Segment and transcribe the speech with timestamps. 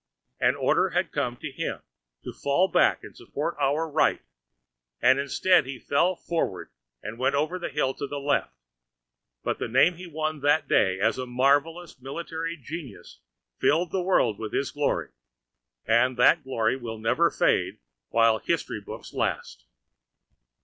[0.39, 1.79] An order had come to him
[2.23, 4.23] to fall back and support our right;
[4.99, 6.71] and instead he fell forward
[7.03, 8.51] and went over the hill to the left.
[9.43, 13.19] But the name he won that day as a marvellous military genius
[13.59, 15.09] filled the world with his glory,
[15.85, 17.77] and that glory will never fade
[18.09, 19.65] while history books last.